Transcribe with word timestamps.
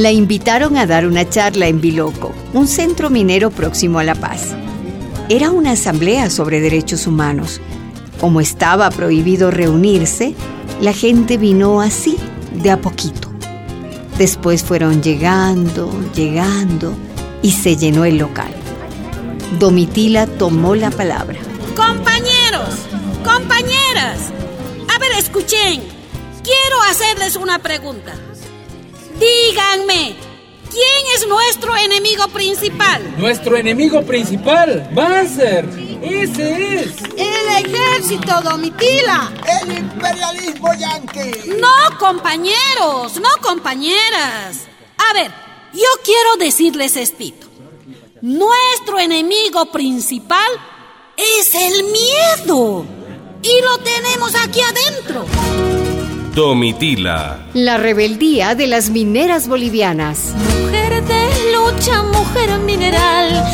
La 0.00 0.10
invitaron 0.10 0.78
a 0.78 0.86
dar 0.86 1.06
una 1.06 1.28
charla 1.28 1.66
en 1.66 1.78
Biloco, 1.78 2.32
un 2.54 2.66
centro 2.66 3.10
minero 3.10 3.50
próximo 3.50 3.98
a 3.98 4.02
La 4.02 4.14
Paz. 4.14 4.56
Era 5.28 5.50
una 5.50 5.72
asamblea 5.72 6.30
sobre 6.30 6.62
derechos 6.62 7.06
humanos. 7.06 7.60
Como 8.18 8.40
estaba 8.40 8.88
prohibido 8.88 9.50
reunirse, 9.50 10.34
la 10.80 10.94
gente 10.94 11.36
vino 11.36 11.82
así, 11.82 12.16
de 12.62 12.70
a 12.70 12.80
poquito. 12.80 13.30
Después 14.16 14.64
fueron 14.64 15.02
llegando, 15.02 15.92
llegando, 16.14 16.94
y 17.42 17.50
se 17.50 17.76
llenó 17.76 18.06
el 18.06 18.16
local. 18.16 18.54
Domitila 19.58 20.26
tomó 20.26 20.76
la 20.76 20.90
palabra. 20.90 21.38
Compañeros, 21.76 22.86
compañeras, 23.22 24.32
a 24.88 24.98
ver, 24.98 25.12
escuchen. 25.18 25.82
Quiero 26.42 26.82
hacerles 26.88 27.36
una 27.36 27.58
pregunta. 27.58 28.14
Díganme, 29.20 30.16
¿quién 30.70 31.14
es 31.14 31.28
nuestro 31.28 31.76
enemigo 31.76 32.26
principal? 32.28 33.02
Nuestro 33.18 33.54
enemigo 33.54 34.00
principal, 34.02 34.88
Banzer. 34.94 35.68
Ese 36.02 36.76
es. 36.76 36.92
El 37.16 37.66
ejército, 37.66 38.40
Domitila. 38.40 39.30
El 39.62 39.76
imperialismo 39.76 40.72
yanqui. 40.72 41.50
No, 41.60 41.98
compañeros, 41.98 43.20
no, 43.20 43.28
compañeras. 43.42 44.66
A 44.96 45.12
ver, 45.12 45.30
yo 45.74 45.88
quiero 46.02 46.36
decirles 46.38 46.96
esto. 46.96 47.46
Nuestro 48.22 48.98
enemigo 48.98 49.66
principal 49.66 50.48
es 51.16 51.54
el 51.54 51.84
miedo. 51.84 52.86
Y 53.42 53.60
lo 53.62 53.78
tenemos 53.78 54.34
aquí 54.34 54.60
adentro. 54.62 55.89
Domitila. 56.40 57.50
La 57.52 57.76
rebeldía 57.76 58.54
de 58.54 58.66
las 58.66 58.88
mineras 58.88 59.46
bolivianas. 59.46 60.34
Mujer 60.38 61.04
de 61.04 61.28
lucha, 61.52 62.02
mujer 62.02 62.58
mineral. 62.60 63.44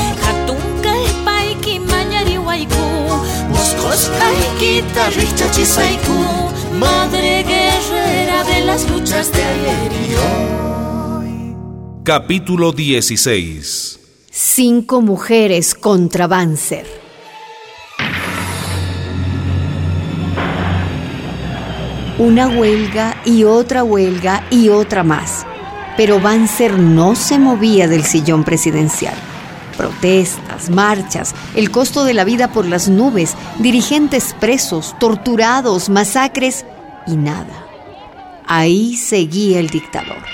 Madre 6.78 7.42
guerrera 7.42 8.44
de 8.44 8.64
las 8.64 8.88
luchas 8.88 9.32
de 9.32 9.42
ayer 9.42 9.92
y 10.08 10.14
hoy. 10.14 11.56
Capítulo 12.04 12.70
16. 12.70 13.98
Cinco 14.30 15.00
mujeres 15.00 15.74
contra 15.74 16.28
Banzer. 16.28 17.05
Una 22.18 22.48
huelga 22.48 23.14
y 23.26 23.44
otra 23.44 23.84
huelga 23.84 24.42
y 24.50 24.70
otra 24.70 25.02
más. 25.02 25.46
Pero 25.98 26.18
Banzer 26.18 26.78
no 26.78 27.14
se 27.14 27.38
movía 27.38 27.88
del 27.88 28.04
sillón 28.04 28.42
presidencial. 28.42 29.14
Protestas, 29.76 30.70
marchas, 30.70 31.34
el 31.54 31.70
costo 31.70 32.04
de 32.04 32.14
la 32.14 32.24
vida 32.24 32.48
por 32.48 32.64
las 32.64 32.88
nubes, 32.88 33.36
dirigentes 33.58 34.34
presos, 34.40 34.98
torturados, 34.98 35.90
masacres 35.90 36.64
y 37.06 37.16
nada. 37.16 37.66
Ahí 38.46 38.96
seguía 38.96 39.60
el 39.60 39.68
dictador. 39.68 40.24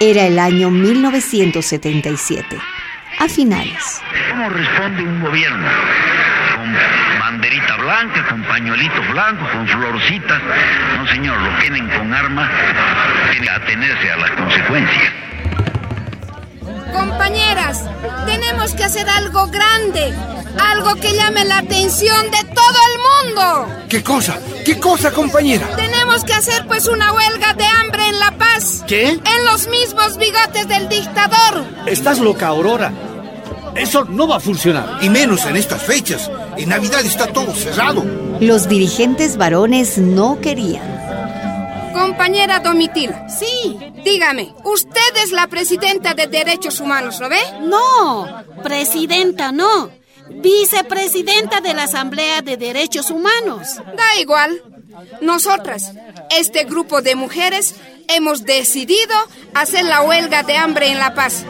Era 0.00 0.26
el 0.26 0.38
año 0.38 0.70
1977, 0.70 2.58
a 3.18 3.28
finales. 3.30 4.02
¿Cómo 4.30 4.50
responde 4.50 5.02
un 5.04 5.22
gobierno? 5.22 5.70
Banderita 7.20 7.76
blanca, 7.76 8.26
con 8.28 8.42
pañuelito 8.44 9.00
blanco, 9.10 9.46
con 9.52 9.66
florcitas. 9.66 10.40
No, 10.96 11.06
señor, 11.08 11.40
lo 11.40 11.58
tienen 11.58 11.88
con 11.88 12.12
arma, 12.12 12.50
tiene 13.30 13.46
que 13.46 13.50
atenerse 13.50 14.10
a 14.10 14.16
las 14.16 14.30
consecuencias. 14.32 15.12
Compañeras, 16.92 17.84
tenemos 18.24 18.72
que 18.74 18.84
hacer 18.84 19.08
algo 19.08 19.48
grande, 19.48 20.14
algo 20.60 20.94
que 20.96 21.12
llame 21.12 21.44
la 21.44 21.58
atención 21.58 22.30
de 22.30 22.44
todo 22.54 22.78
el 22.92 23.34
mundo. 23.34 23.84
¿Qué 23.88 24.02
cosa? 24.02 24.38
¿Qué 24.64 24.78
cosa, 24.78 25.10
compañera? 25.10 25.66
Tenemos 25.76 26.24
que 26.24 26.32
hacer 26.32 26.66
pues 26.66 26.86
una 26.86 27.12
huelga 27.12 27.52
de 27.54 27.66
hambre 27.66 28.08
en 28.08 28.18
La 28.20 28.30
Paz. 28.32 28.84
¿Qué? 28.86 29.08
En 29.08 29.44
los 29.44 29.66
mismos 29.68 30.16
bigotes 30.16 30.68
del 30.68 30.88
dictador. 30.88 31.64
Estás 31.86 32.20
loca, 32.20 32.46
Aurora. 32.46 32.92
Eso 33.74 34.04
no 34.04 34.28
va 34.28 34.36
a 34.36 34.40
funcionar. 34.40 34.98
Y 35.02 35.08
menos 35.08 35.44
en 35.46 35.56
estas 35.56 35.82
fechas. 35.82 36.30
En 36.56 36.68
Navidad 36.68 37.04
está 37.04 37.26
todo 37.26 37.52
cerrado. 37.54 38.04
Los 38.40 38.68
dirigentes 38.68 39.36
varones 39.36 39.98
no 39.98 40.40
querían. 40.40 40.82
Compañera 41.92 42.60
Domitila. 42.60 43.28
Sí. 43.28 43.78
Dígame, 44.04 44.54
usted 44.64 45.16
es 45.22 45.32
la 45.32 45.46
presidenta 45.46 46.14
de 46.14 46.26
Derechos 46.26 46.80
Humanos, 46.80 47.20
¿no 47.20 47.28
ve? 47.28 47.38
No, 47.62 48.44
presidenta 48.62 49.50
no. 49.50 49.90
Vicepresidenta 50.28 51.60
de 51.60 51.74
la 51.74 51.84
Asamblea 51.84 52.42
de 52.42 52.56
Derechos 52.56 53.10
Humanos. 53.10 53.76
Da 53.96 54.20
igual. 54.20 54.62
Nosotras, 55.22 55.92
este 56.30 56.64
grupo 56.64 57.02
de 57.02 57.14
mujeres, 57.14 57.74
hemos 58.08 58.44
decidido 58.44 59.14
hacer 59.54 59.84
la 59.84 60.02
huelga 60.02 60.42
de 60.42 60.56
hambre 60.56 60.88
en 60.90 60.98
La 60.98 61.14
Paz. 61.14 61.44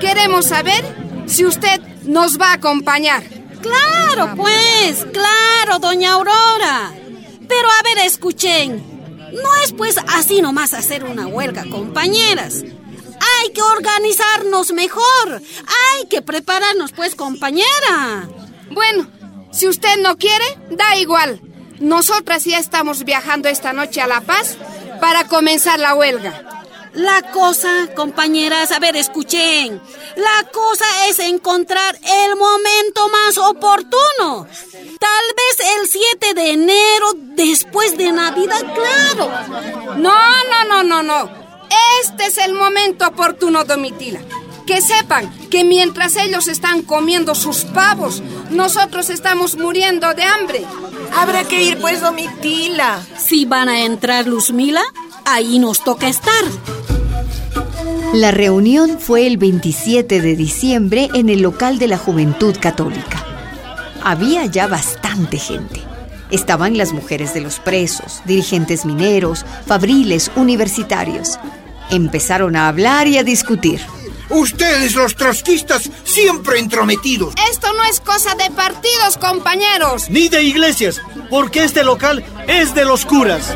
Queremos 0.00 0.46
saber 0.46 0.84
si 1.26 1.44
usted 1.44 1.80
nos 2.04 2.38
va 2.40 2.50
a 2.50 2.54
acompañar. 2.54 3.22
Claro, 3.60 4.34
pues, 4.36 5.06
claro, 5.12 5.78
doña 5.80 6.12
Aurora. 6.12 6.92
Pero 7.48 7.68
a 7.68 7.82
ver, 7.84 8.06
escuchen. 8.06 8.96
No 9.32 9.54
es 9.64 9.72
pues 9.72 9.96
así 10.08 10.40
nomás 10.40 10.72
hacer 10.72 11.04
una 11.04 11.26
huelga, 11.26 11.64
compañeras. 11.70 12.62
Hay 12.62 13.52
que 13.52 13.62
organizarnos 13.62 14.72
mejor. 14.72 15.02
Hay 15.32 16.06
que 16.08 16.22
prepararnos, 16.22 16.92
pues, 16.92 17.14
compañera. 17.14 18.28
Bueno, 18.70 19.08
si 19.52 19.66
usted 19.68 19.98
no 20.00 20.16
quiere, 20.16 20.44
da 20.70 20.96
igual. 20.96 21.40
Nosotras 21.80 22.44
ya 22.44 22.58
estamos 22.58 23.04
viajando 23.04 23.48
esta 23.48 23.72
noche 23.72 24.00
a 24.00 24.06
La 24.06 24.20
Paz 24.20 24.56
para 25.00 25.26
comenzar 25.26 25.78
la 25.78 25.94
huelga. 25.94 26.55
La 26.96 27.20
cosa, 27.30 27.88
compañeras, 27.94 28.72
a 28.72 28.78
ver, 28.78 28.96
escuchen. 28.96 29.82
La 30.16 30.50
cosa 30.50 30.84
es 31.08 31.18
encontrar 31.18 31.94
el 31.94 32.36
momento 32.36 33.10
más 33.10 33.36
oportuno. 33.36 34.46
Tal 34.98 35.26
vez 35.36 35.68
el 35.78 35.88
7 35.88 36.32
de 36.34 36.52
enero, 36.52 37.12
después 37.14 37.98
de 37.98 38.12
Navidad, 38.12 38.62
claro. 38.74 39.30
No, 39.98 40.44
no, 40.44 40.64
no, 40.68 40.82
no, 40.82 41.02
no. 41.02 41.30
Este 42.02 42.28
es 42.28 42.38
el 42.38 42.54
momento 42.54 43.06
oportuno, 43.06 43.64
Domitila. 43.64 44.20
Que 44.66 44.80
sepan 44.80 45.30
que 45.50 45.64
mientras 45.64 46.16
ellos 46.16 46.48
están 46.48 46.80
comiendo 46.80 47.34
sus 47.34 47.66
pavos, 47.66 48.22
nosotros 48.48 49.10
estamos 49.10 49.56
muriendo 49.56 50.14
de 50.14 50.22
hambre. 50.22 50.64
Habrá 51.14 51.44
que 51.44 51.62
ir, 51.62 51.78
pues, 51.78 52.00
Domitila. 52.00 53.04
Si 53.18 53.44
van 53.44 53.68
a 53.68 53.80
entrar 53.80 54.26
Luzmila, 54.26 54.82
ahí 55.26 55.58
nos 55.58 55.84
toca 55.84 56.08
estar. 56.08 56.44
La 58.16 58.30
reunión 58.30 58.98
fue 58.98 59.26
el 59.26 59.36
27 59.36 60.22
de 60.22 60.36
diciembre 60.36 61.10
en 61.12 61.28
el 61.28 61.42
local 61.42 61.78
de 61.78 61.86
la 61.86 61.98
Juventud 61.98 62.56
Católica. 62.58 63.22
Había 64.02 64.46
ya 64.46 64.66
bastante 64.66 65.36
gente. 65.36 65.82
Estaban 66.30 66.78
las 66.78 66.94
mujeres 66.94 67.34
de 67.34 67.42
los 67.42 67.58
presos, 67.58 68.22
dirigentes 68.24 68.86
mineros, 68.86 69.44
fabriles, 69.66 70.30
universitarios. 70.34 71.38
Empezaron 71.90 72.56
a 72.56 72.68
hablar 72.68 73.06
y 73.06 73.18
a 73.18 73.22
discutir. 73.22 73.82
Ustedes, 74.30 74.94
los 74.94 75.14
trotskistas, 75.14 75.90
siempre 76.04 76.58
entrometidos. 76.58 77.34
Esto 77.52 77.70
no 77.74 77.84
es 77.84 78.00
cosa 78.00 78.34
de 78.34 78.50
partidos, 78.50 79.18
compañeros. 79.20 80.08
Ni 80.08 80.30
de 80.30 80.42
iglesias, 80.42 81.02
porque 81.28 81.64
este 81.64 81.84
local 81.84 82.24
es 82.48 82.74
de 82.74 82.86
los 82.86 83.04
curas. 83.04 83.54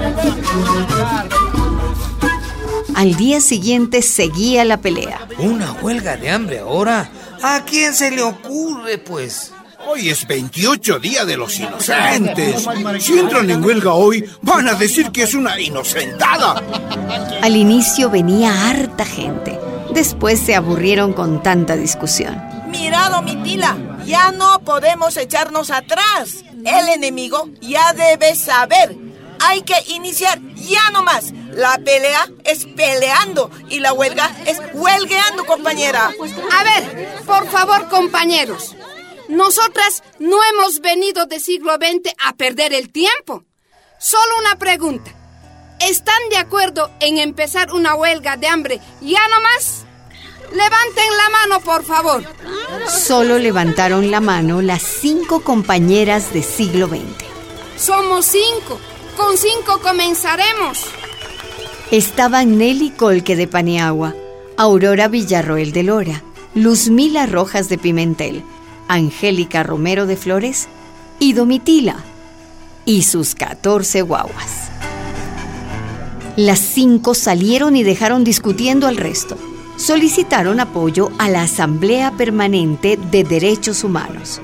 Al 3.01 3.17
día 3.17 3.41
siguiente 3.41 4.03
seguía 4.03 4.63
la 4.67 4.77
pelea. 4.77 5.27
¿Una 5.39 5.73
huelga 5.73 6.19
de 6.19 6.29
hambre 6.29 6.59
ahora? 6.59 7.11
¿A 7.43 7.65
quién 7.65 7.95
se 7.95 8.11
le 8.11 8.21
ocurre, 8.21 8.99
pues? 8.99 9.55
Hoy 9.89 10.11
es 10.11 10.27
28 10.27 10.99
día 10.99 11.25
de 11.25 11.39
los 11.39 11.59
inocentes. 11.59 12.69
Si 12.99 13.19
entran 13.19 13.49
en 13.49 13.65
huelga 13.65 13.95
hoy, 13.95 14.31
van 14.43 14.69
a 14.69 14.75
decir 14.75 15.13
que 15.13 15.23
es 15.23 15.33
una 15.33 15.59
inocentada. 15.59 16.63
Al 17.41 17.57
inicio 17.57 18.11
venía 18.11 18.69
harta 18.69 19.07
gente. 19.07 19.59
Después 19.95 20.39
se 20.39 20.55
aburrieron 20.55 21.15
con 21.15 21.43
tanta 21.43 21.77
discusión. 21.77 22.39
Mira, 22.69 23.09
Domitila, 23.09 23.79
ya 24.05 24.31
no 24.31 24.61
podemos 24.61 25.17
echarnos 25.17 25.71
atrás. 25.71 26.45
El 26.67 26.89
enemigo 26.95 27.49
ya 27.63 27.95
debe 27.95 28.35
saber. 28.35 28.95
Hay 29.41 29.63
que 29.63 29.77
iniciar 29.95 30.39
ya 30.55 30.91
no 30.93 31.03
más. 31.03 31.33
La 31.53 31.79
pelea 31.79 32.29
es 32.45 32.67
peleando 32.67 33.51
y 33.69 33.81
la 33.81 33.93
huelga 33.93 34.31
es 34.47 34.59
huelgueando, 34.73 35.45
compañera. 35.47 36.13
A 36.53 36.65
ver, 36.65 37.25
por 37.27 37.49
favor, 37.51 37.89
compañeros. 37.89 38.77
Nosotras 39.29 40.03
no 40.19 40.39
hemos 40.45 40.81
venido 40.81 41.27
de 41.27 41.41
siglo 41.41 41.75
XX 41.75 42.13
a 42.25 42.35
perder 42.35 42.73
el 42.73 42.91
tiempo. 42.91 43.45
Solo 43.99 44.39
una 44.41 44.57
pregunta. 44.57 45.13
¿Están 45.81 46.21
de 46.31 46.37
acuerdo 46.37 46.91
en 47.01 47.19
empezar 47.19 47.73
una 47.73 47.95
huelga 47.95 48.37
de 48.37 48.49
hambre 48.49 48.81
ya 49.01 49.21
nomás? 49.29 49.85
Levanten 50.53 51.17
la 51.17 51.31
mano, 51.31 51.61
por 51.61 51.85
favor. 51.85 52.25
Solo 52.89 53.39
levantaron 53.39 54.11
la 54.11 54.21
mano 54.21 54.63
las 54.63 54.83
cinco 54.83 55.43
compañeras 55.43 56.33
de 56.33 56.43
siglo 56.43 56.89
XX. 56.89 57.01
Somos 57.77 58.27
cinco. 58.27 58.81
Con 59.17 59.39
cinco 59.39 59.81
comenzaremos. 59.81 60.87
Estaban 61.91 62.57
Nelly 62.57 62.91
Colque 62.91 63.35
de 63.35 63.49
Paniagua, 63.49 64.15
Aurora 64.57 65.09
Villarroel 65.09 65.73
de 65.73 65.83
Lora, 65.83 66.23
Luzmila 66.55 67.27
Rojas 67.27 67.69
de 67.69 67.79
Pimentel, 67.79 68.45
Angélica 68.87 69.65
Romero 69.65 70.07
de 70.07 70.17
Flores 70.17 70.69
y 71.19 71.33
Domitila 71.33 71.97
y 72.85 73.03
sus 73.03 73.35
14 73.35 74.03
guaguas. 74.03 74.71
Las 76.37 76.61
cinco 76.61 77.15
salieron 77.15 77.75
y 77.75 77.83
dejaron 77.83 78.23
discutiendo 78.23 78.87
al 78.87 78.97
resto. 78.97 79.37
Solicitaron 79.77 80.61
apoyo 80.61 81.11
a 81.19 81.29
la 81.29 81.43
Asamblea 81.43 82.13
Permanente 82.13 83.01
de 83.11 83.25
Derechos 83.25 83.83
Humanos. 83.83 84.41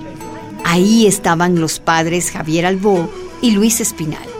Ahí 0.64 1.06
estaban 1.06 1.60
los 1.60 1.78
padres 1.78 2.32
Javier 2.32 2.66
Albó 2.66 3.08
y 3.40 3.52
Luis 3.52 3.80
Espinal. 3.80 4.35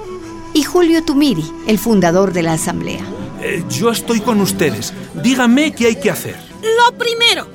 Julio 0.76 1.02
Tumiri, 1.02 1.42
el 1.66 1.78
fundador 1.78 2.34
de 2.34 2.42
la 2.42 2.52
Asamblea. 2.52 3.00
Eh, 3.40 3.64
yo 3.70 3.90
estoy 3.90 4.20
con 4.20 4.42
ustedes. 4.42 4.92
Díganme 5.14 5.74
qué 5.74 5.86
hay 5.86 5.96
que 5.96 6.10
hacer. 6.10 6.36
Lo 6.60 6.98
primero, 6.98 7.48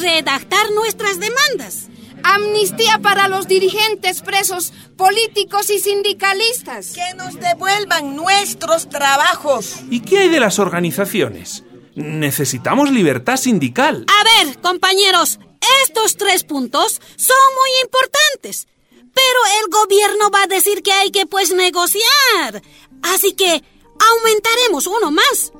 redactar 0.00 0.70
nuestras 0.70 1.18
demandas. 1.18 1.88
Amnistía 2.22 3.00
para 3.02 3.26
los 3.26 3.48
dirigentes 3.48 4.22
presos 4.22 4.72
políticos 4.96 5.68
y 5.68 5.80
sindicalistas. 5.80 6.92
Que 6.92 7.12
nos 7.16 7.40
devuelvan 7.40 8.14
nuestros 8.14 8.88
trabajos. 8.88 9.80
¿Y 9.90 9.98
qué 10.02 10.20
hay 10.20 10.28
de 10.28 10.38
las 10.38 10.60
organizaciones? 10.60 11.64
Necesitamos 11.96 12.92
libertad 12.92 13.36
sindical. 13.36 14.06
A 14.06 14.44
ver, 14.44 14.60
compañeros, 14.60 15.40
estos 15.82 16.16
tres 16.16 16.44
puntos 16.44 17.00
son 17.16 17.36
muy 17.56 17.70
importantes. 17.82 18.68
Pero 19.14 19.40
el 19.62 19.70
gobierno 19.70 20.30
va 20.30 20.42
a 20.42 20.46
decir 20.46 20.82
que 20.82 20.92
hay 20.92 21.10
que 21.10 21.26
pues 21.26 21.52
negociar. 21.52 22.62
Así 23.02 23.32
que 23.32 23.62
aumentaremos 23.98 24.86
uno 24.86 25.10
más. 25.10 25.52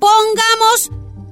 Pongamos 0.00 0.90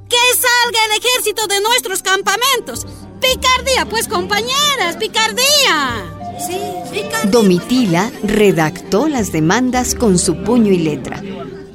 que 0.09 0.17
salga 0.35 0.85
el 0.87 0.99
ejército 0.99 1.47
de 1.47 1.61
nuestros 1.61 2.03
campamentos. 2.03 2.87
Picardía, 3.21 3.87
pues 3.89 4.09
compañeras, 4.09 4.97
picardía. 4.99 6.17
Sí, 6.47 6.59
picardía. 6.93 7.31
Domitila 7.31 8.11
redactó 8.23 9.09
las 9.09 9.33
demandas 9.33 9.95
con 9.95 10.19
su 10.19 10.43
puño 10.43 10.73
y 10.73 10.79
letra. 10.79 11.23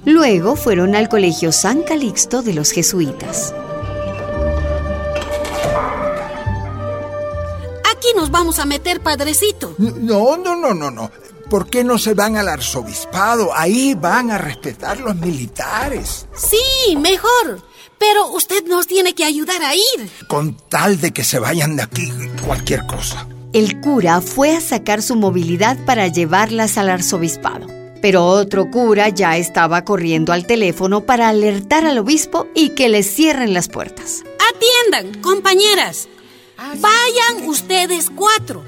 Luego 0.06 0.56
fueron 0.56 0.96
al 0.96 1.10
Colegio 1.10 1.52
San 1.52 1.84
Calixto 1.84 2.42
de 2.42 2.54
los 2.54 2.72
Jesuitas. 2.72 3.54
Nos 8.25 8.31
vamos 8.31 8.57
a 8.57 8.66
meter, 8.66 9.01
padrecito. 9.01 9.75
No, 9.77 10.36
no, 10.36 10.56
no, 10.56 10.74
no, 10.74 10.89
no. 10.89 11.12
¿Por 11.48 11.69
qué 11.69 11.83
no 11.83 12.00
se 12.00 12.16
van 12.16 12.38
al 12.38 12.50
arzobispado? 12.50 13.56
Ahí 13.56 13.94
van 13.94 14.31
a 14.31 14.39
respetar 14.39 15.00
los 15.00 15.16
militares. 15.16 16.25
Sí, 16.36 16.95
mejor. 16.95 17.62
Pero 18.00 18.31
usted 18.31 18.66
nos 18.66 18.88
tiene 18.88 19.13
que 19.13 19.25
ayudar 19.25 19.62
a 19.62 19.75
ir. 19.75 20.10
Con 20.27 20.57
tal 20.57 21.00
de 21.00 21.13
que 21.13 21.24
se 21.24 21.38
vayan 21.38 21.75
de 21.75 21.83
aquí 21.83 22.12
cualquier 22.44 22.88
cosa. 22.88 23.27
El 23.54 23.80
cura 23.80 24.22
fue 24.22 24.56
a 24.56 24.62
sacar 24.62 25.04
su 25.04 25.16
movilidad 25.16 25.78
para 25.86 26.07
llevarlas 26.07 26.80
al 26.80 26.89
arzobispado. 26.89 27.68
Pero 28.01 28.25
otro 28.25 28.71
cura 28.71 29.10
ya 29.10 29.38
estaba 29.38 29.86
corriendo 29.86 30.33
al 30.33 30.48
teléfono 30.48 31.01
para 31.01 31.30
alertar 31.30 31.86
al 31.86 32.00
obispo 32.00 32.48
y 32.56 32.69
que 32.69 32.89
le 32.89 33.04
cierren 33.04 33.54
las 33.54 33.68
puertas. 33.68 34.24
Atiendan, 34.50 35.21
compañeras. 35.21 36.07
Vayan 36.57 37.48
ustedes 37.50 38.10
cuatro. 38.16 38.63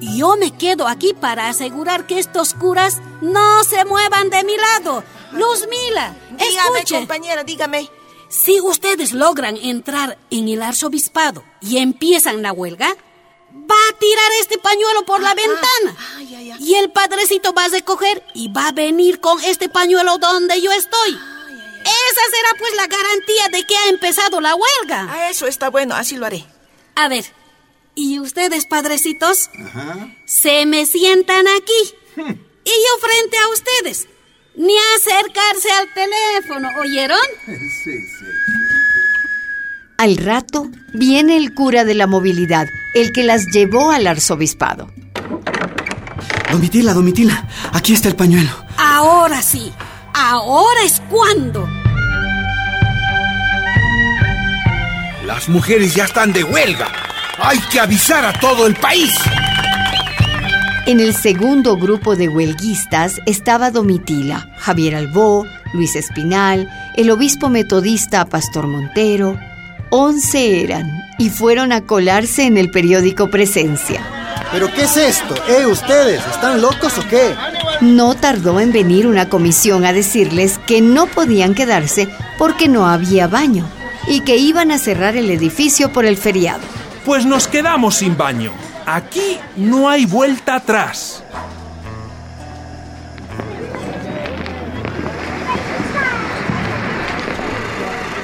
Yo 0.00 0.36
me 0.36 0.56
quedo 0.56 0.88
aquí 0.88 1.12
para 1.12 1.48
asegurar 1.48 2.06
que 2.06 2.18
estos 2.18 2.54
curas 2.54 3.00
no 3.20 3.64
se 3.64 3.84
muevan 3.84 4.30
de 4.30 4.44
mi 4.44 4.56
lado. 4.56 5.04
Luz 5.32 5.66
Mila, 5.68 6.14
Dígame, 6.30 6.78
escuche. 6.78 6.96
compañera, 6.96 7.44
dígame. 7.44 7.90
Si 8.28 8.60
ustedes 8.60 9.12
logran 9.12 9.56
entrar 9.56 10.16
en 10.30 10.48
el 10.48 10.62
arzobispado 10.62 11.44
y 11.60 11.78
empiezan 11.78 12.42
la 12.42 12.52
huelga, 12.52 12.88
va 12.88 13.74
a 13.90 13.98
tirar 13.98 14.30
este 14.40 14.56
pañuelo 14.58 15.04
por 15.04 15.20
la 15.20 15.34
ventana. 15.34 15.96
Ay, 16.16 16.34
ay, 16.34 16.50
ay. 16.52 16.58
Y 16.60 16.74
el 16.76 16.90
padrecito 16.92 17.52
va 17.52 17.64
a 17.64 17.68
recoger 17.68 18.24
y 18.34 18.48
va 18.48 18.68
a 18.68 18.72
venir 18.72 19.20
con 19.20 19.42
este 19.44 19.68
pañuelo 19.68 20.18
donde 20.18 20.60
yo 20.62 20.70
estoy. 20.72 21.10
Esa 21.12 22.22
será 22.30 22.58
pues 22.58 22.74
la 22.76 22.86
garantía 22.86 23.48
de 23.52 23.66
que 23.66 23.76
ha 23.76 23.88
empezado 23.88 24.40
la 24.40 24.54
huelga. 24.54 25.08
Ah, 25.10 25.30
eso 25.30 25.46
está 25.46 25.68
bueno, 25.70 25.94
así 25.94 26.16
lo 26.16 26.26
haré. 26.26 26.44
A 26.94 27.08
ver, 27.08 27.24
¿y 27.94 28.18
ustedes, 28.18 28.66
padrecitos? 28.66 29.50
Se 30.26 30.66
me 30.66 30.86
sientan 30.86 31.46
aquí. 31.48 31.94
Y 32.16 32.70
yo 32.70 32.98
frente 33.00 33.36
a 33.38 33.48
ustedes. 33.52 34.08
Ni 34.56 34.74
acercarse 34.96 35.70
al 35.70 35.88
teléfono, 35.94 36.68
¿oyeron? 36.80 37.18
Al 39.96 40.16
rato 40.16 40.70
viene 40.94 41.36
el 41.36 41.52
cura 41.52 41.84
de 41.84 41.94
la 41.94 42.06
movilidad, 42.06 42.66
el 42.94 43.12
que 43.12 43.22
las 43.22 43.44
llevó 43.52 43.90
al 43.90 44.06
arzobispado. 44.06 44.90
Domitila, 46.50 46.94
Domitila, 46.94 47.46
aquí 47.74 47.92
está 47.92 48.08
el 48.08 48.16
pañuelo. 48.16 48.50
Ahora 48.78 49.42
sí. 49.42 49.70
Ahora 50.14 50.82
es 50.84 51.02
cuando. 51.10 51.68
Las 55.30 55.48
mujeres 55.48 55.94
ya 55.94 56.06
están 56.06 56.32
de 56.32 56.42
huelga. 56.42 56.88
Hay 57.38 57.60
que 57.70 57.78
avisar 57.78 58.24
a 58.24 58.32
todo 58.32 58.66
el 58.66 58.74
país. 58.74 59.14
En 60.86 60.98
el 60.98 61.14
segundo 61.14 61.76
grupo 61.76 62.16
de 62.16 62.28
huelguistas 62.28 63.20
estaba 63.26 63.70
Domitila, 63.70 64.52
Javier 64.58 64.96
Albó, 64.96 65.46
Luis 65.72 65.94
Espinal, 65.94 66.68
el 66.96 67.12
obispo 67.12 67.48
metodista 67.48 68.24
Pastor 68.24 68.66
Montero. 68.66 69.38
Once 69.90 70.64
eran 70.64 70.90
y 71.16 71.30
fueron 71.30 71.70
a 71.70 71.82
colarse 71.82 72.46
en 72.46 72.58
el 72.58 72.72
periódico 72.72 73.30
Presencia. 73.30 74.02
¿Pero 74.50 74.66
qué 74.74 74.82
es 74.82 74.96
esto? 74.96 75.36
¿Eh, 75.48 75.64
ustedes? 75.64 76.26
¿Están 76.26 76.60
locos 76.60 76.98
o 76.98 77.06
qué? 77.06 77.36
No 77.80 78.16
tardó 78.16 78.58
en 78.58 78.72
venir 78.72 79.06
una 79.06 79.28
comisión 79.28 79.84
a 79.84 79.92
decirles 79.92 80.58
que 80.66 80.80
no 80.80 81.06
podían 81.06 81.54
quedarse 81.54 82.08
porque 82.36 82.66
no 82.66 82.88
había 82.88 83.28
baño 83.28 83.64
y 84.06 84.20
que 84.20 84.36
iban 84.36 84.70
a 84.70 84.78
cerrar 84.78 85.16
el 85.16 85.30
edificio 85.30 85.92
por 85.92 86.04
el 86.04 86.16
feriado. 86.16 86.62
Pues 87.04 87.26
nos 87.26 87.48
quedamos 87.48 87.96
sin 87.96 88.16
baño. 88.16 88.52
Aquí 88.86 89.38
no 89.56 89.88
hay 89.88 90.06
vuelta 90.06 90.56
atrás. 90.56 91.22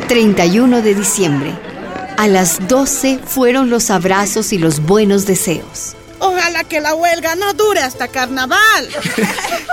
...31 0.09 0.83
de 0.83 0.95
diciembre... 0.95 1.52
...a 2.16 2.28
las 2.28 2.68
12 2.68 3.18
fueron 3.25 3.71
los 3.71 3.90
abrazos 3.90 4.52
y 4.52 4.59
los 4.59 4.80
buenos 4.80 5.26
deseos... 5.26 5.97
Que 6.68 6.80
la 6.80 6.94
huelga 6.94 7.35
no 7.37 7.52
dure 7.54 7.80
hasta 7.80 8.08
carnaval. 8.08 8.88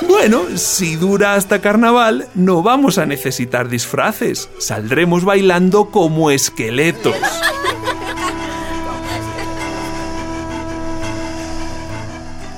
Bueno, 0.08 0.58
si 0.58 0.98
dura 0.98 1.36
hasta 1.36 1.62
carnaval, 1.62 2.28
no 2.36 2.62
vamos 2.62 2.98
a 2.98 3.06
necesitar 3.06 3.70
disfraces. 3.70 4.50
Saldremos 4.60 5.24
bailando 5.24 5.92
como 5.92 6.30
esqueletos. 6.30 7.16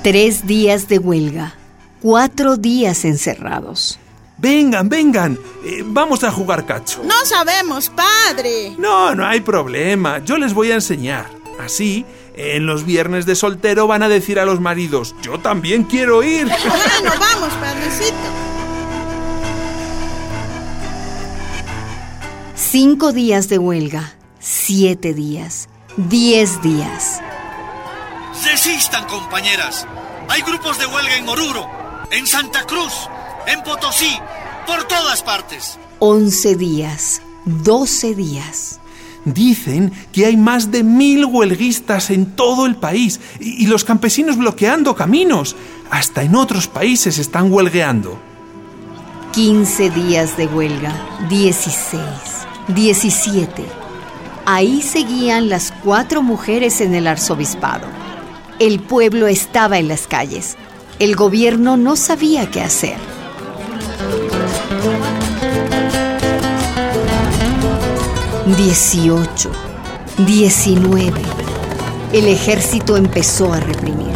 Tres 0.02 0.46
días 0.46 0.88
de 0.88 0.98
huelga... 0.98 1.54
...cuatro 2.02 2.56
días 2.56 3.04
encerrados... 3.04 3.98
Vengan, 4.38 4.88
vengan. 4.88 5.38
Eh, 5.64 5.82
vamos 5.84 6.22
a 6.22 6.30
jugar 6.30 6.66
cacho. 6.66 7.02
No 7.04 7.24
sabemos, 7.24 7.88
padre. 7.88 8.74
No, 8.78 9.14
no 9.14 9.24
hay 9.26 9.40
problema. 9.40 10.18
Yo 10.18 10.36
les 10.36 10.52
voy 10.52 10.72
a 10.72 10.74
enseñar. 10.74 11.26
Así, 11.58 12.04
en 12.36 12.66
los 12.66 12.84
viernes 12.84 13.26
de 13.26 13.34
soltero 13.34 13.86
van 13.86 14.02
a 14.02 14.08
decir 14.08 14.38
a 14.38 14.44
los 14.44 14.60
maridos, 14.60 15.14
yo 15.22 15.38
también 15.38 15.84
quiero 15.84 16.22
ir. 16.22 16.46
Bueno, 16.46 17.12
vamos, 17.20 17.48
padrecito. 17.54 18.14
Cinco 22.54 23.12
días 23.12 23.48
de 23.48 23.58
huelga, 23.58 24.14
siete 24.38 25.14
días, 25.14 25.68
diez 25.96 26.60
días. 26.62 27.20
Desistan, 28.44 29.06
compañeras. 29.06 29.86
Hay 30.28 30.42
grupos 30.42 30.78
de 30.78 30.86
huelga 30.86 31.16
en 31.16 31.28
Oruro, 31.28 31.66
en 32.10 32.26
Santa 32.26 32.64
Cruz, 32.64 32.92
en 33.46 33.62
Potosí, 33.62 34.18
por 34.66 34.84
todas 34.84 35.22
partes. 35.22 35.78
Once 36.00 36.54
días, 36.54 37.22
doce 37.44 38.14
días. 38.14 38.80
Dicen 39.26 39.90
que 40.12 40.24
hay 40.24 40.36
más 40.36 40.70
de 40.70 40.84
mil 40.84 41.24
huelguistas 41.24 42.10
en 42.10 42.26
todo 42.26 42.64
el 42.64 42.76
país 42.76 43.20
y, 43.40 43.66
los 43.66 43.82
campesinos 43.82 44.38
bloqueando 44.38 44.94
caminos. 44.94 45.56
Hasta 45.90 46.22
en 46.22 46.36
otros 46.36 46.68
países 46.68 47.18
están 47.18 47.52
huelgueando. 47.52 48.20
15 49.32 49.90
días 49.90 50.36
de 50.36 50.46
huelga, 50.46 50.94
16, 51.28 52.00
17. 52.68 53.64
Ahí 54.46 54.80
seguían 54.80 55.48
las 55.48 55.72
cuatro 55.82 56.22
mujeres 56.22 56.80
en 56.80 56.94
el 56.94 57.08
arzobispado. 57.08 57.88
El 58.60 58.78
pueblo 58.78 59.26
estaba 59.26 59.78
en 59.78 59.88
las 59.88 60.06
calles. 60.06 60.56
El 61.00 61.16
gobierno 61.16 61.76
no 61.76 61.96
sabía 61.96 62.48
qué 62.48 62.60
hacer. 62.60 63.15
Dieciocho, 68.46 69.50
diecinueve. 70.18 71.20
El 72.12 72.28
ejército 72.28 72.96
empezó 72.96 73.52
a 73.52 73.58
reprimir. 73.58 74.14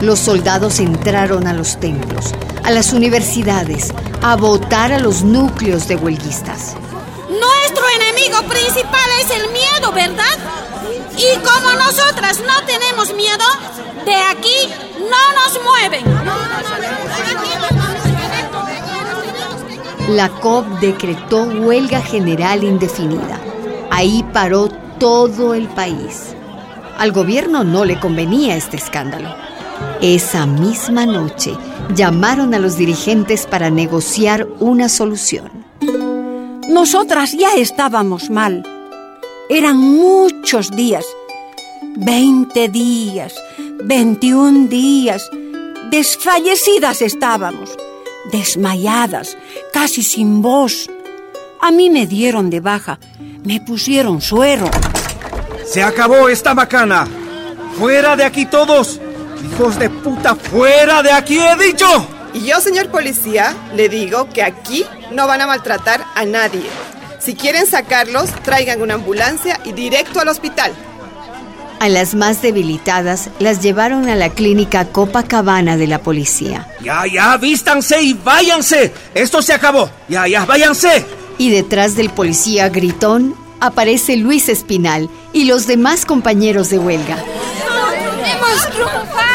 Los 0.00 0.20
soldados 0.20 0.78
entraron 0.78 1.48
a 1.48 1.52
los 1.52 1.80
templos, 1.80 2.32
a 2.62 2.70
las 2.70 2.92
universidades, 2.92 3.92
a 4.22 4.36
votar 4.36 4.92
a 4.92 5.00
los 5.00 5.22
núcleos 5.22 5.88
de 5.88 5.96
huelguistas. 5.96 6.76
Nuestro 7.28 7.84
enemigo 8.00 8.38
principal 8.48 9.10
es 9.20 9.30
el 9.32 9.50
miedo, 9.50 9.90
¿verdad? 9.92 10.38
Y 11.16 11.36
como 11.38 11.72
nosotras 11.72 12.38
no 12.46 12.64
tenemos 12.66 13.12
miedo, 13.14 13.44
de 14.04 14.14
aquí 14.14 14.72
no 15.00 15.32
nos 15.34 15.60
mueven. 15.64 16.04
La 20.14 20.28
COP 20.28 20.64
decretó 20.78 21.42
huelga 21.42 22.00
general 22.00 22.62
indefinida. 22.62 23.40
Ahí 23.96 24.22
paró 24.30 24.68
todo 24.98 25.54
el 25.54 25.68
país. 25.68 26.34
Al 26.98 27.12
gobierno 27.12 27.64
no 27.64 27.86
le 27.86 27.98
convenía 27.98 28.54
este 28.54 28.76
escándalo. 28.76 29.34
Esa 30.02 30.44
misma 30.44 31.06
noche 31.06 31.56
llamaron 31.94 32.52
a 32.52 32.58
los 32.58 32.76
dirigentes 32.76 33.46
para 33.46 33.70
negociar 33.70 34.46
una 34.60 34.90
solución. 34.90 35.50
Nosotras 36.68 37.32
ya 37.32 37.54
estábamos 37.54 38.28
mal. 38.28 38.64
Eran 39.48 39.78
muchos 39.78 40.76
días. 40.76 41.06
Veinte 41.96 42.68
días, 42.68 43.32
veintiún 43.82 44.68
días. 44.68 45.22
Desfallecidas 45.90 47.00
estábamos, 47.00 47.70
desmayadas, 48.30 49.38
casi 49.72 50.02
sin 50.02 50.42
voz. 50.42 50.90
A 51.62 51.70
mí 51.70 51.88
me 51.88 52.06
dieron 52.06 52.50
de 52.50 52.60
baja, 52.60 52.98
me 53.46 53.60
pusieron 53.60 54.20
suero. 54.20 54.68
Se 55.64 55.80
acabó 55.82 56.28
esta 56.28 56.52
macana. 56.52 57.06
Fuera 57.78 58.16
de 58.16 58.24
aquí 58.24 58.44
todos. 58.44 59.00
Hijos 59.44 59.78
de 59.78 59.88
puta, 59.88 60.34
fuera 60.34 61.00
de 61.02 61.12
aquí 61.12 61.38
he 61.38 61.56
dicho. 61.56 61.86
Y 62.34 62.40
yo, 62.46 62.60
señor 62.60 62.88
policía, 62.88 63.54
le 63.76 63.88
digo 63.88 64.28
que 64.30 64.42
aquí 64.42 64.84
no 65.12 65.28
van 65.28 65.42
a 65.42 65.46
maltratar 65.46 66.04
a 66.16 66.24
nadie. 66.24 66.66
Si 67.20 67.34
quieren 67.34 67.66
sacarlos, 67.66 68.30
traigan 68.42 68.82
una 68.82 68.94
ambulancia 68.94 69.60
y 69.64 69.72
directo 69.72 70.20
al 70.20 70.28
hospital. 70.28 70.72
A 71.78 71.88
las 71.88 72.14
más 72.14 72.42
debilitadas 72.42 73.30
las 73.38 73.62
llevaron 73.62 74.08
a 74.08 74.16
la 74.16 74.30
clínica 74.30 74.86
Copacabana 74.86 75.76
de 75.76 75.86
la 75.86 76.00
policía. 76.00 76.66
Ya, 76.82 77.06
ya, 77.06 77.36
vístanse 77.36 78.02
y 78.02 78.14
váyanse. 78.14 78.92
Esto 79.14 79.40
se 79.40 79.52
acabó. 79.52 79.88
Ya, 80.08 80.26
ya, 80.26 80.44
váyanse. 80.46 81.06
Y 81.38 81.50
detrás 81.50 81.96
del 81.96 82.10
policía 82.10 82.68
gritón 82.68 83.34
aparece 83.60 84.16
Luis 84.16 84.48
Espinal 84.48 85.10
y 85.32 85.44
los 85.44 85.66
demás 85.66 86.04
compañeros 86.04 86.70
de 86.70 86.78
huelga. 86.78 87.18
¡Hemos 88.24 88.70
triunfado! 88.70 89.26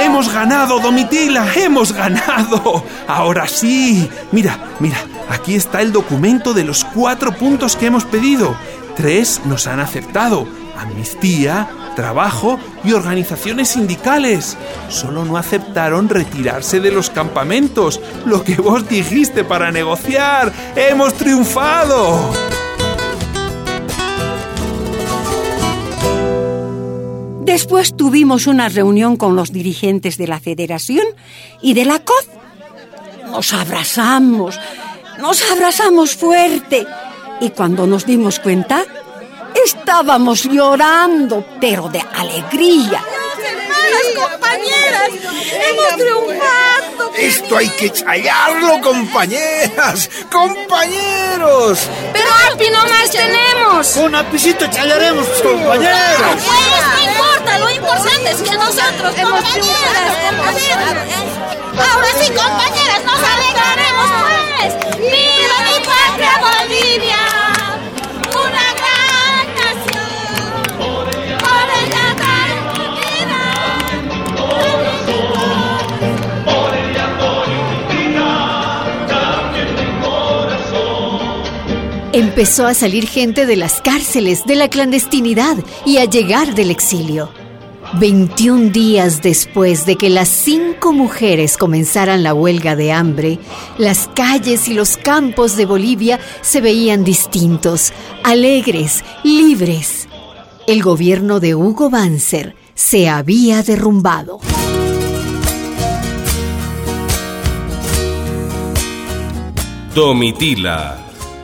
Hemos 0.00 0.32
ganado, 0.32 0.78
Domitila, 0.78 1.46
hemos 1.54 1.92
ganado. 1.92 2.84
Ahora 3.06 3.48
sí. 3.48 4.08
Mira, 4.30 4.58
mira, 4.78 4.98
aquí 5.28 5.54
está 5.54 5.80
el 5.80 5.92
documento 5.92 6.54
de 6.54 6.64
los 6.64 6.84
cuatro 6.84 7.32
puntos 7.32 7.74
que 7.76 7.86
hemos 7.86 8.04
pedido. 8.04 8.56
Tres 8.96 9.40
nos 9.44 9.66
han 9.66 9.80
aceptado. 9.80 10.46
Amnistía, 10.78 11.68
trabajo 11.98 12.60
y 12.84 12.92
organizaciones 12.92 13.70
sindicales. 13.70 14.56
Solo 14.88 15.24
no 15.24 15.36
aceptaron 15.36 16.08
retirarse 16.08 16.78
de 16.78 16.92
los 16.92 17.10
campamentos, 17.10 18.00
lo 18.24 18.44
que 18.44 18.54
vos 18.54 18.88
dijiste 18.88 19.42
para 19.42 19.72
negociar. 19.72 20.52
¡Hemos 20.76 21.14
triunfado! 21.14 22.30
Después 27.40 27.96
tuvimos 27.96 28.46
una 28.46 28.68
reunión 28.68 29.16
con 29.16 29.34
los 29.34 29.50
dirigentes 29.50 30.16
de 30.18 30.28
la 30.28 30.38
Federación 30.38 31.04
y 31.60 31.74
de 31.74 31.84
la 31.84 31.98
COD. 31.98 33.32
Nos 33.32 33.52
abrazamos, 33.52 34.56
nos 35.20 35.42
abrazamos 35.50 36.14
fuerte 36.14 36.86
y 37.40 37.50
cuando 37.50 37.88
nos 37.88 38.06
dimos 38.06 38.38
cuenta, 38.38 38.84
estábamos 39.64 40.44
llorando, 40.44 41.44
pero 41.60 41.88
de 41.88 42.00
alegría. 42.00 43.02
¡Hermanas, 43.38 44.06
compañeras! 44.16 45.10
¡Hemos 45.68 45.96
triunfado! 45.96 47.12
Esto 47.16 47.56
hay 47.56 47.68
que 47.70 47.86
ensayarlo, 47.86 48.80
compañeras, 48.80 50.10
compañeros. 50.30 51.78
Pero 52.12 52.30
Api 52.52 52.70
no 52.70 52.86
más 52.86 53.10
tenemos. 53.10 53.88
Con 53.88 54.14
apicito 54.14 54.66
chayaremos, 54.68 55.26
compañeros. 55.42 56.36
Pues 56.44 56.86
no 56.94 57.10
importa, 57.10 57.58
lo 57.58 57.70
importante 57.70 58.30
es 58.30 58.42
que 58.42 58.56
nosotros, 58.56 59.14
compañeras, 59.14 60.16
compañeras. 60.28 60.94
Ahora 61.92 62.08
sí, 62.20 62.26
compañeras, 62.32 63.04
nos 63.04 63.20
alegraremos, 63.22 64.10
pues. 64.58 64.98
¡Viva 64.98 65.58
mi 65.64 65.86
patria, 65.86 66.40
Bolivia! 66.40 67.37
Empezó 82.18 82.66
a 82.66 82.74
salir 82.74 83.06
gente 83.06 83.46
de 83.46 83.54
las 83.54 83.80
cárceles, 83.80 84.44
de 84.44 84.56
la 84.56 84.68
clandestinidad 84.68 85.56
y 85.86 85.98
a 85.98 86.04
llegar 86.04 86.56
del 86.56 86.72
exilio. 86.72 87.30
21 88.00 88.70
días 88.70 89.22
después 89.22 89.86
de 89.86 89.94
que 89.94 90.10
las 90.10 90.28
cinco 90.28 90.92
mujeres 90.92 91.56
comenzaran 91.56 92.24
la 92.24 92.34
huelga 92.34 92.74
de 92.74 92.90
hambre, 92.90 93.38
las 93.78 94.08
calles 94.16 94.66
y 94.66 94.74
los 94.74 94.96
campos 94.96 95.54
de 95.54 95.64
Bolivia 95.64 96.18
se 96.40 96.60
veían 96.60 97.04
distintos, 97.04 97.92
alegres, 98.24 99.04
libres. 99.22 100.08
El 100.66 100.82
gobierno 100.82 101.38
de 101.38 101.54
Hugo 101.54 101.88
Banzer 101.88 102.56
se 102.74 103.08
había 103.08 103.62
derrumbado. 103.62 104.40
Domitila, 109.94 111.07